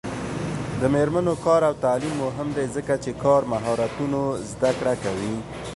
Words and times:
د 0.79 0.81
میرمنو 0.93 1.33
کار 1.45 1.61
او 1.69 1.73
تعلیم 1.83 2.13
مهم 2.25 2.47
دی 2.57 2.65
ځکه 2.75 2.93
چې 3.03 3.11
کار 3.23 3.41
مهارتونو 3.53 4.21
زدکړه 4.51 4.93
کوي. 5.03 5.35